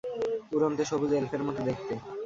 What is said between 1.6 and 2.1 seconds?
দেখতে।